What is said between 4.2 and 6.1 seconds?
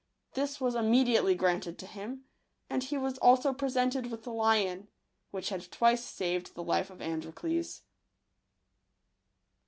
the lion, which had twice